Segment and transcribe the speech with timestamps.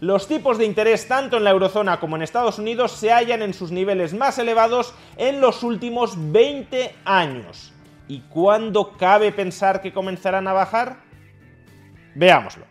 [0.00, 3.52] Los tipos de interés tanto en la eurozona como en Estados Unidos se hallan en
[3.52, 7.74] sus niveles más elevados en los últimos 20 años.
[8.08, 11.02] ¿Y cuándo cabe pensar que comenzarán a bajar?
[12.14, 12.64] Veámoslo.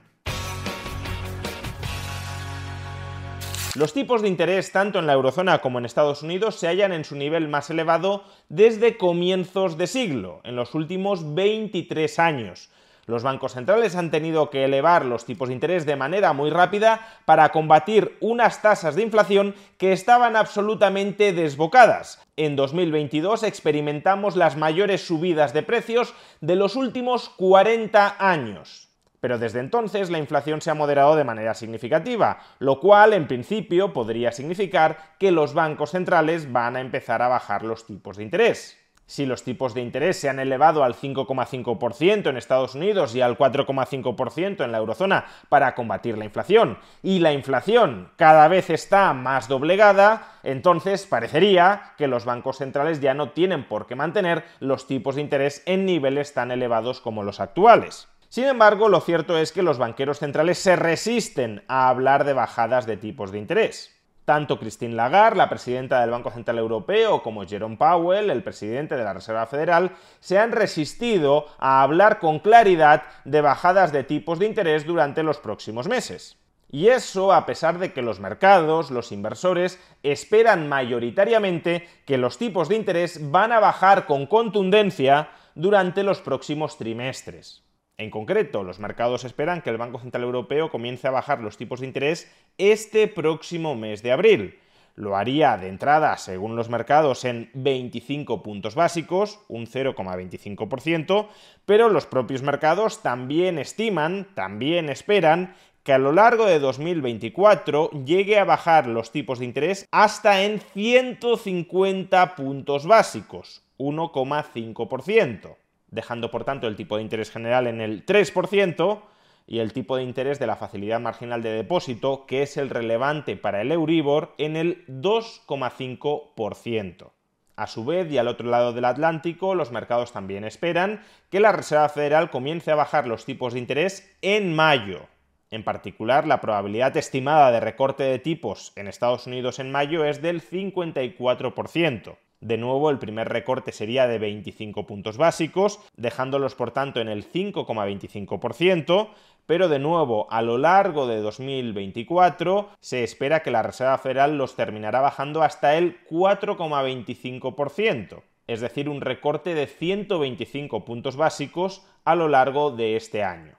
[3.76, 7.06] Los tipos de interés tanto en la eurozona como en Estados Unidos se hallan en
[7.06, 12.72] su nivel más elevado desde comienzos de siglo, en los últimos 23 años.
[13.10, 17.08] Los bancos centrales han tenido que elevar los tipos de interés de manera muy rápida
[17.26, 22.22] para combatir unas tasas de inflación que estaban absolutamente desbocadas.
[22.38, 28.90] En 2022 experimentamos las mayores subidas de precios de los últimos 40 años.
[29.20, 33.92] Pero desde entonces la inflación se ha moderado de manera significativa, lo cual en principio
[33.92, 38.79] podría significar que los bancos centrales van a empezar a bajar los tipos de interés
[39.10, 43.40] si los tipos de interés se han elevado al 5,5% en Estados Unidos y al
[43.40, 49.48] 4,5% en la eurozona para combatir la inflación, y la inflación cada vez está más
[49.48, 55.16] doblegada, entonces parecería que los bancos centrales ya no tienen por qué mantener los tipos
[55.16, 58.08] de interés en niveles tan elevados como los actuales.
[58.30, 62.86] Sin embargo, lo cierto es que los banqueros centrales se resisten a hablar de bajadas
[62.86, 63.99] de tipos de interés.
[64.30, 69.04] Tanto Christine Lagarde, la presidenta del Banco Central Europeo, como Jerome Powell, el presidente de
[69.04, 74.46] la Reserva Federal, se han resistido a hablar con claridad de bajadas de tipos de
[74.46, 76.38] interés durante los próximos meses.
[76.70, 82.70] Y eso a pesar de que los mercados, los inversores, esperan mayoritariamente que los tipos
[82.70, 87.64] de interés van a bajar con contundencia durante los próximos trimestres.
[88.00, 91.82] En concreto, los mercados esperan que el Banco Central Europeo comience a bajar los tipos
[91.82, 94.58] de interés este próximo mes de abril.
[94.96, 101.28] Lo haría de entrada, según los mercados, en 25 puntos básicos, un 0,25%,
[101.66, 108.40] pero los propios mercados también estiman, también esperan que a lo largo de 2024 llegue
[108.40, 115.58] a bajar los tipos de interés hasta en 150 puntos básicos, 1,5%
[115.92, 119.02] dejando por tanto el tipo de interés general en el 3%
[119.48, 123.36] y el tipo de interés de la facilidad marginal de depósito, que es el relevante
[123.36, 127.12] para el Euribor, en el 2,5%.
[127.56, 131.52] A su vez, y al otro lado del Atlántico, los mercados también esperan que la
[131.52, 135.08] Reserva Federal comience a bajar los tipos de interés en mayo.
[135.52, 140.22] En particular, la probabilidad estimada de recorte de tipos en Estados Unidos en mayo es
[140.22, 142.18] del 54%.
[142.42, 147.30] De nuevo, el primer recorte sería de 25 puntos básicos, dejándolos por tanto en el
[147.30, 149.10] 5,25%,
[149.46, 154.56] pero de nuevo, a lo largo de 2024 se espera que la Reserva Federal los
[154.56, 162.30] terminará bajando hasta el 4,25%, es decir, un recorte de 125 puntos básicos a lo
[162.30, 163.56] largo de este año.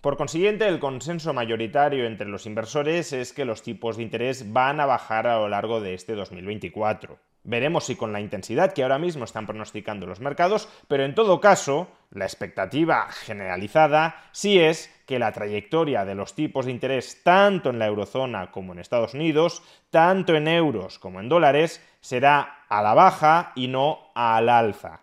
[0.00, 4.80] Por consiguiente, el consenso mayoritario entre los inversores es que los tipos de interés van
[4.80, 7.18] a bajar a lo largo de este 2024.
[7.44, 11.40] Veremos si con la intensidad que ahora mismo están pronosticando los mercados, pero en todo
[11.40, 17.70] caso, la expectativa generalizada sí es que la trayectoria de los tipos de interés tanto
[17.70, 22.80] en la eurozona como en Estados Unidos, tanto en euros como en dólares, será a
[22.80, 25.00] la baja y no al alza.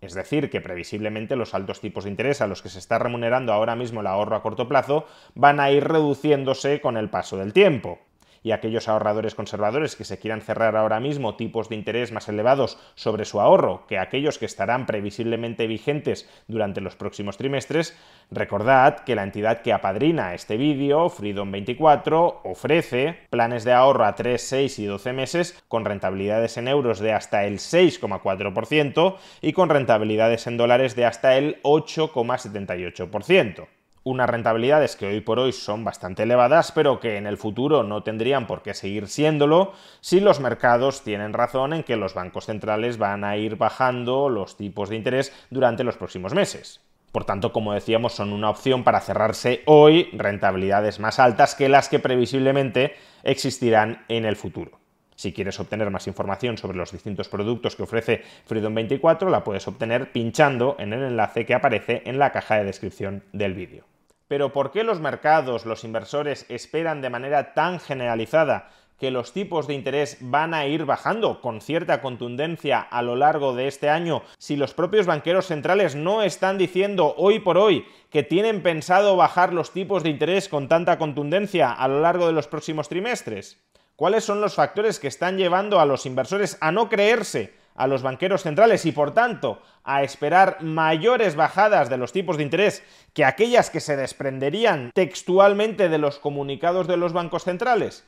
[0.00, 3.52] Es decir, que previsiblemente los altos tipos de interés a los que se está remunerando
[3.52, 7.52] ahora mismo el ahorro a corto plazo van a ir reduciéndose con el paso del
[7.52, 7.98] tiempo
[8.42, 12.78] y aquellos ahorradores conservadores que se quieran cerrar ahora mismo tipos de interés más elevados
[12.94, 17.96] sobre su ahorro que aquellos que estarán previsiblemente vigentes durante los próximos trimestres,
[18.30, 24.40] recordad que la entidad que apadrina este vídeo, Freedom24, ofrece planes de ahorro a 3,
[24.40, 30.46] 6 y 12 meses con rentabilidades en euros de hasta el 6,4% y con rentabilidades
[30.46, 36.72] en dólares de hasta el 8,78% unas rentabilidades que hoy por hoy son bastante elevadas,
[36.72, 41.32] pero que en el futuro no tendrían por qué seguir siéndolo si los mercados tienen
[41.32, 45.84] razón en que los bancos centrales van a ir bajando los tipos de interés durante
[45.84, 46.80] los próximos meses.
[47.12, 51.88] Por tanto, como decíamos, son una opción para cerrarse hoy rentabilidades más altas que las
[51.88, 52.94] que previsiblemente
[53.24, 54.79] existirán en el futuro.
[55.20, 60.12] Si quieres obtener más información sobre los distintos productos que ofrece Freedom24, la puedes obtener
[60.12, 63.84] pinchando en el enlace que aparece en la caja de descripción del vídeo.
[64.28, 69.66] Pero ¿por qué los mercados, los inversores esperan de manera tan generalizada que los tipos
[69.66, 74.22] de interés van a ir bajando con cierta contundencia a lo largo de este año
[74.38, 79.52] si los propios banqueros centrales no están diciendo hoy por hoy que tienen pensado bajar
[79.52, 83.60] los tipos de interés con tanta contundencia a lo largo de los próximos trimestres?
[84.00, 88.00] ¿Cuáles son los factores que están llevando a los inversores a no creerse a los
[88.00, 92.82] banqueros centrales y por tanto a esperar mayores bajadas de los tipos de interés
[93.12, 98.06] que aquellas que se desprenderían textualmente de los comunicados de los bancos centrales?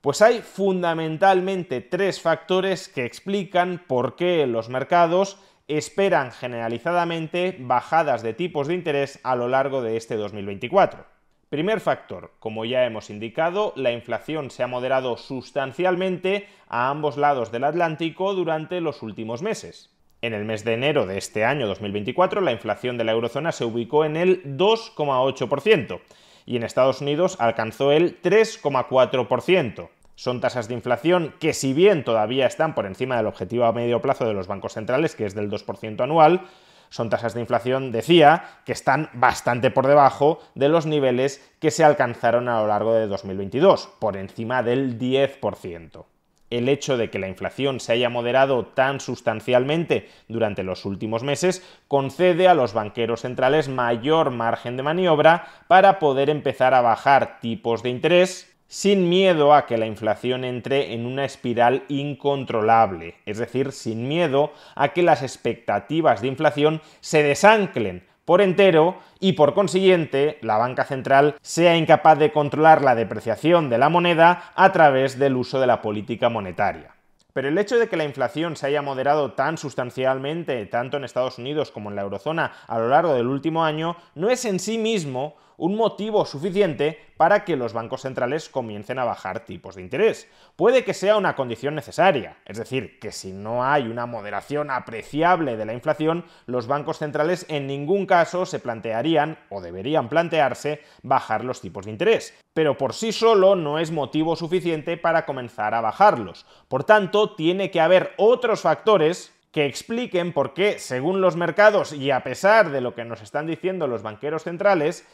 [0.00, 5.38] Pues hay fundamentalmente tres factores que explican por qué los mercados
[5.68, 11.19] esperan generalizadamente bajadas de tipos de interés a lo largo de este 2024.
[11.50, 17.50] Primer factor, como ya hemos indicado, la inflación se ha moderado sustancialmente a ambos lados
[17.50, 19.90] del Atlántico durante los últimos meses.
[20.22, 23.64] En el mes de enero de este año 2024, la inflación de la eurozona se
[23.64, 26.00] ubicó en el 2,8%
[26.46, 29.88] y en Estados Unidos alcanzó el 3,4%.
[30.14, 34.00] Son tasas de inflación que si bien todavía están por encima del objetivo a medio
[34.00, 36.42] plazo de los bancos centrales, que es del 2% anual,
[36.90, 41.84] son tasas de inflación, decía, que están bastante por debajo de los niveles que se
[41.84, 46.04] alcanzaron a lo largo de 2022, por encima del 10%.
[46.50, 51.64] El hecho de que la inflación se haya moderado tan sustancialmente durante los últimos meses
[51.86, 57.84] concede a los banqueros centrales mayor margen de maniobra para poder empezar a bajar tipos
[57.84, 63.72] de interés sin miedo a que la inflación entre en una espiral incontrolable, es decir,
[63.72, 70.38] sin miedo a que las expectativas de inflación se desanclen por entero y por consiguiente
[70.40, 75.34] la banca central sea incapaz de controlar la depreciación de la moneda a través del
[75.34, 76.94] uso de la política monetaria.
[77.32, 81.38] Pero el hecho de que la inflación se haya moderado tan sustancialmente, tanto en Estados
[81.38, 84.78] Unidos como en la eurozona, a lo largo del último año, no es en sí
[84.78, 90.26] mismo un motivo suficiente para que los bancos centrales comiencen a bajar tipos de interés.
[90.56, 95.58] Puede que sea una condición necesaria, es decir, que si no hay una moderación apreciable
[95.58, 101.44] de la inflación, los bancos centrales en ningún caso se plantearían o deberían plantearse bajar
[101.44, 102.34] los tipos de interés.
[102.54, 106.46] Pero por sí solo no es motivo suficiente para comenzar a bajarlos.
[106.68, 112.10] Por tanto, tiene que haber otros factores que expliquen por qué, según los mercados y
[112.12, 115.06] a pesar de lo que nos están diciendo los banqueros centrales,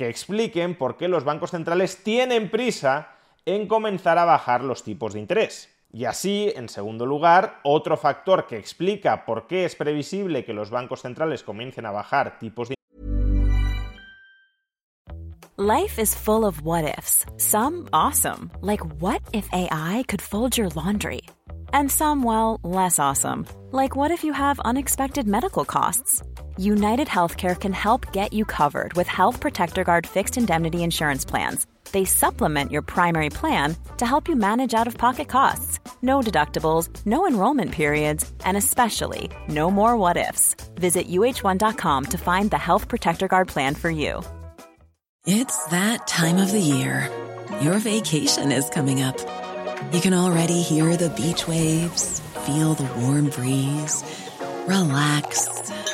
[0.00, 3.10] que expliquen por qué los bancos centrales tienen prisa
[3.44, 5.68] en comenzar a bajar los tipos de interés.
[5.92, 10.70] Y así, en segundo lugar, otro factor que explica por qué es previsible que los
[10.70, 12.76] bancos centrales comiencen a bajar tipos de
[15.58, 17.26] Life is full of what ifs.
[17.36, 21.20] Some awesome, like what if AI could fold your laundry?
[21.74, 26.22] And some well, less awesome, like what if you have unexpected medical costs?
[26.60, 31.66] United Healthcare can help get you covered with Health Protector Guard fixed indemnity insurance plans.
[31.92, 35.80] They supplement your primary plan to help you manage out of pocket costs.
[36.02, 40.54] No deductibles, no enrollment periods, and especially no more what ifs.
[40.74, 44.22] Visit uh1.com to find the Health Protector Guard plan for you.
[45.24, 47.08] It's that time of the year.
[47.62, 49.18] Your vacation is coming up.
[49.94, 54.04] You can already hear the beach waves, feel the warm breeze,
[54.66, 55.48] relax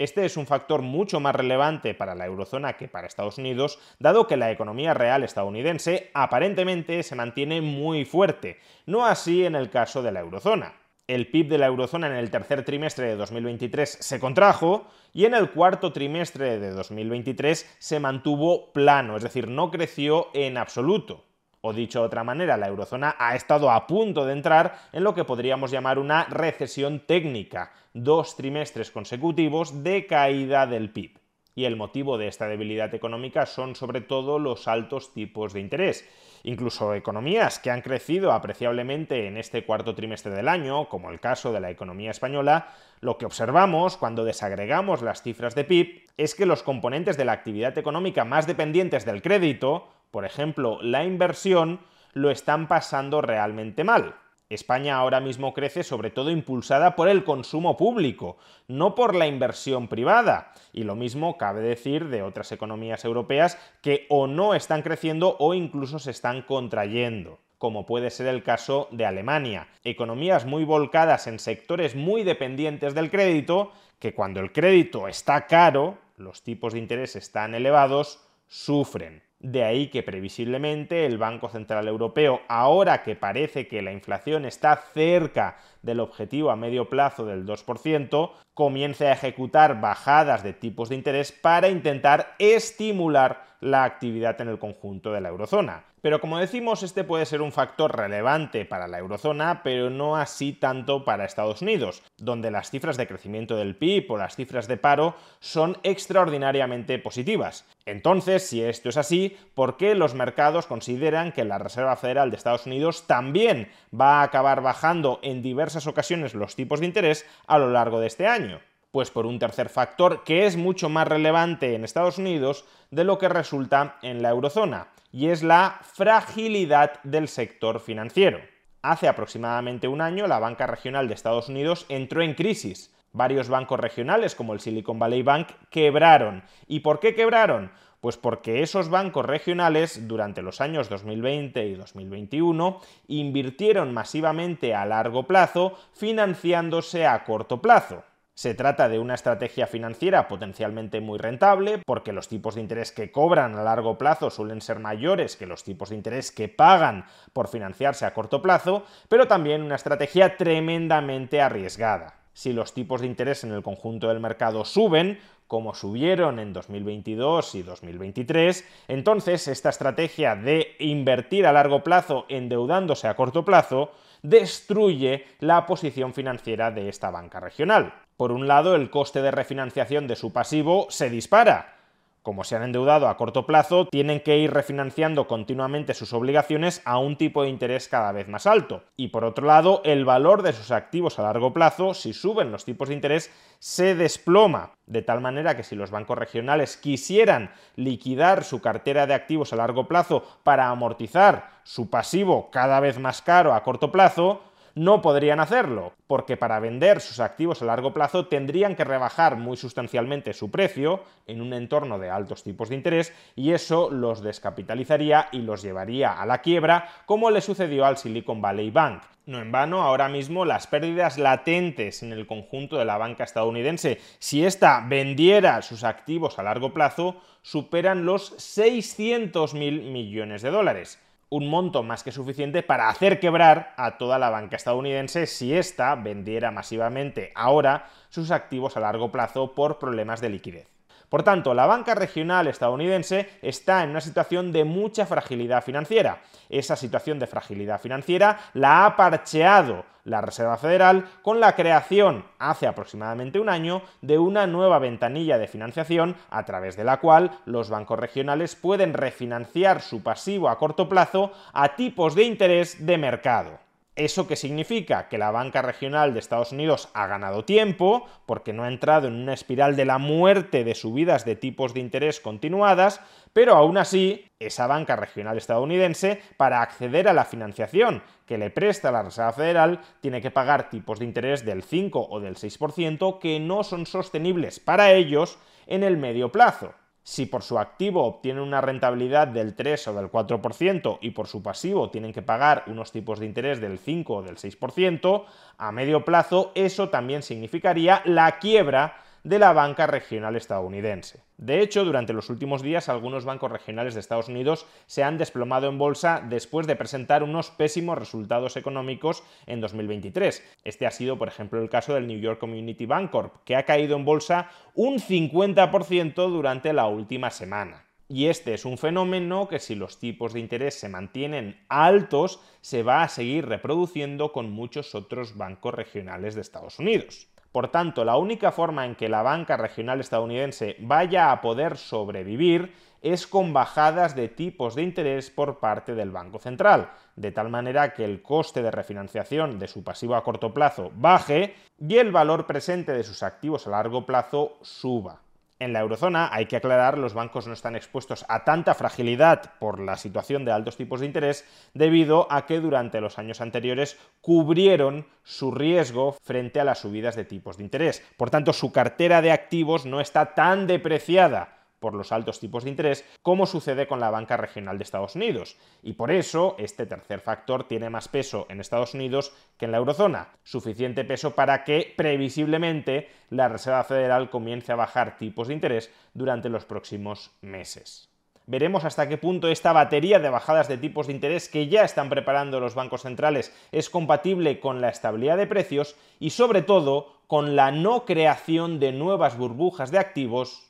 [0.00, 4.26] Este es un factor mucho más relevante para la eurozona que para Estados Unidos, dado
[4.26, 10.02] que la economía real estadounidense aparentemente se mantiene muy fuerte, no así en el caso
[10.02, 10.72] de la eurozona.
[11.06, 15.34] El PIB de la eurozona en el tercer trimestre de 2023 se contrajo y en
[15.34, 21.26] el cuarto trimestre de 2023 se mantuvo plano, es decir, no creció en absoluto.
[21.62, 25.14] O dicho de otra manera, la eurozona ha estado a punto de entrar en lo
[25.14, 31.20] que podríamos llamar una recesión técnica, dos trimestres consecutivos de caída del PIB.
[31.54, 36.08] y el motivo de esta debilidad económica son sobre todo los altos tipos de interés.
[36.44, 41.52] Incluso economías que han crecido apreciablemente en este cuarto trimestre del año, como el caso
[41.52, 42.68] de la economía española,
[43.00, 47.32] lo que observamos cuando desagregamos las cifras de PIB es que los componentes de la
[47.32, 51.80] actividad económica más dependientes del crédito, por ejemplo la inversión,
[52.12, 54.16] lo están pasando realmente mal.
[54.48, 58.36] España ahora mismo crece sobre todo impulsada por el consumo público,
[58.66, 60.52] no por la inversión privada.
[60.72, 65.54] Y lo mismo cabe decir de otras economías europeas que o no están creciendo o
[65.54, 69.68] incluso se están contrayendo como puede ser el caso de Alemania.
[69.84, 75.98] Economías muy volcadas en sectores muy dependientes del crédito, que cuando el crédito está caro,
[76.16, 79.22] los tipos de interés están elevados, sufren.
[79.40, 84.76] De ahí que previsiblemente el Banco Central Europeo, ahora que parece que la inflación está
[84.76, 90.96] cerca del objetivo a medio plazo del 2%, comience a ejecutar bajadas de tipos de
[90.96, 95.84] interés para intentar estimular la actividad en el conjunto de la eurozona.
[96.02, 100.52] Pero como decimos, este puede ser un factor relevante para la eurozona, pero no así
[100.52, 104.78] tanto para Estados Unidos, donde las cifras de crecimiento del PIB o las cifras de
[104.78, 107.66] paro son extraordinariamente positivas.
[107.84, 112.36] Entonces, si esto es así, ¿por qué los mercados consideran que la Reserva Federal de
[112.36, 113.68] Estados Unidos también
[113.98, 118.08] va a acabar bajando en diversas ocasiones los tipos de interés a lo largo de
[118.08, 118.60] este año?
[118.90, 123.18] Pues por un tercer factor que es mucho más relevante en Estados Unidos de lo
[123.18, 128.40] que resulta en la eurozona, y es la fragilidad del sector financiero.
[128.82, 132.92] Hace aproximadamente un año la banca regional de Estados Unidos entró en crisis.
[133.12, 136.42] Varios bancos regionales como el Silicon Valley Bank quebraron.
[136.66, 137.70] ¿Y por qué quebraron?
[138.00, 145.26] Pues porque esos bancos regionales durante los años 2020 y 2021 invirtieron masivamente a largo
[145.26, 148.04] plazo financiándose a corto plazo.
[148.40, 153.12] Se trata de una estrategia financiera potencialmente muy rentable, porque los tipos de interés que
[153.12, 157.04] cobran a largo plazo suelen ser mayores que los tipos de interés que pagan
[157.34, 162.19] por financiarse a corto plazo, pero también una estrategia tremendamente arriesgada.
[162.40, 167.54] Si los tipos de interés en el conjunto del mercado suben, como subieron en 2022
[167.54, 173.90] y 2023, entonces esta estrategia de invertir a largo plazo endeudándose a corto plazo
[174.22, 177.92] destruye la posición financiera de esta banca regional.
[178.16, 181.79] Por un lado, el coste de refinanciación de su pasivo se dispara,
[182.22, 186.98] como se han endeudado a corto plazo, tienen que ir refinanciando continuamente sus obligaciones a
[186.98, 188.82] un tipo de interés cada vez más alto.
[188.96, 192.64] Y por otro lado, el valor de sus activos a largo plazo, si suben los
[192.64, 194.72] tipos de interés, se desploma.
[194.86, 199.56] De tal manera que si los bancos regionales quisieran liquidar su cartera de activos a
[199.56, 204.42] largo plazo para amortizar su pasivo cada vez más caro a corto plazo,
[204.74, 209.56] no podrían hacerlo, porque para vender sus activos a largo plazo tendrían que rebajar muy
[209.56, 215.28] sustancialmente su precio en un entorno de altos tipos de interés y eso los descapitalizaría
[215.32, 219.02] y los llevaría a la quiebra, como le sucedió al Silicon Valley Bank.
[219.26, 224.00] No en vano, ahora mismo las pérdidas latentes en el conjunto de la banca estadounidense,
[224.18, 230.98] si ésta vendiera sus activos a largo plazo, superan los 600 mil millones de dólares
[231.30, 235.94] un monto más que suficiente para hacer quebrar a toda la banca estadounidense si ésta
[235.94, 240.79] vendiera masivamente ahora sus activos a largo plazo por problemas de liquidez.
[241.10, 246.22] Por tanto, la banca regional estadounidense está en una situación de mucha fragilidad financiera.
[246.48, 252.68] Esa situación de fragilidad financiera la ha parcheado la Reserva Federal con la creación hace
[252.68, 257.70] aproximadamente un año de una nueva ventanilla de financiación a través de la cual los
[257.70, 263.69] bancos regionales pueden refinanciar su pasivo a corto plazo a tipos de interés de mercado.
[264.00, 265.08] ¿Eso qué significa?
[265.08, 269.14] Que la banca regional de Estados Unidos ha ganado tiempo porque no ha entrado en
[269.14, 273.02] una espiral de la muerte de subidas de tipos de interés continuadas,
[273.34, 278.90] pero aún así, esa banca regional estadounidense, para acceder a la financiación que le presta
[278.90, 283.38] la Reserva Federal, tiene que pagar tipos de interés del 5 o del 6% que
[283.38, 286.72] no son sostenibles para ellos en el medio plazo.
[287.02, 291.42] Si por su activo obtienen una rentabilidad del 3 o del 4% y por su
[291.42, 295.24] pasivo tienen que pagar unos tipos de interés del 5 o del 6%,
[295.56, 301.22] a medio plazo eso también significaría la quiebra de la banca regional estadounidense.
[301.36, 305.68] De hecho, durante los últimos días algunos bancos regionales de Estados Unidos se han desplomado
[305.68, 310.42] en bolsa después de presentar unos pésimos resultados económicos en 2023.
[310.64, 313.64] Este ha sido, por ejemplo, el caso del New York Community Bank Corp, que ha
[313.64, 317.86] caído en bolsa un 50% durante la última semana.
[318.12, 322.82] Y este es un fenómeno que si los tipos de interés se mantienen altos, se
[322.82, 327.28] va a seguir reproduciendo con muchos otros bancos regionales de Estados Unidos.
[327.52, 332.72] Por tanto, la única forma en que la banca regional estadounidense vaya a poder sobrevivir
[333.02, 337.92] es con bajadas de tipos de interés por parte del Banco Central, de tal manera
[337.94, 342.46] que el coste de refinanciación de su pasivo a corto plazo baje y el valor
[342.46, 345.20] presente de sus activos a largo plazo suba.
[345.60, 349.78] En la eurozona, hay que aclarar, los bancos no están expuestos a tanta fragilidad por
[349.78, 355.06] la situación de altos tipos de interés debido a que durante los años anteriores cubrieron
[355.22, 358.02] su riesgo frente a las subidas de tipos de interés.
[358.16, 362.70] Por tanto, su cartera de activos no está tan depreciada por los altos tipos de
[362.70, 365.56] interés, como sucede con la banca regional de Estados Unidos.
[365.82, 369.78] Y por eso este tercer factor tiene más peso en Estados Unidos que en la
[369.78, 370.28] eurozona.
[370.44, 376.48] Suficiente peso para que previsiblemente la Reserva Federal comience a bajar tipos de interés durante
[376.48, 378.10] los próximos meses.
[378.46, 382.08] Veremos hasta qué punto esta batería de bajadas de tipos de interés que ya están
[382.08, 387.54] preparando los bancos centrales es compatible con la estabilidad de precios y sobre todo con
[387.54, 390.69] la no creación de nuevas burbujas de activos